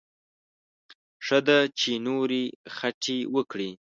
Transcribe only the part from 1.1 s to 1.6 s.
ښه ده